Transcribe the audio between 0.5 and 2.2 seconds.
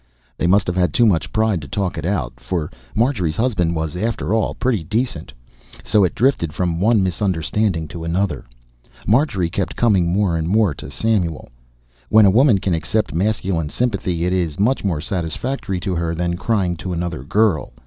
have had too much pride to talk it